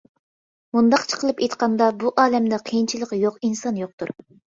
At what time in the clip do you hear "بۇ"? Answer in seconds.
2.03-2.11